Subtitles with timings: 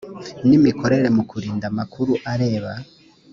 [0.47, 2.71] n imikorere mu kurinda amakuru areba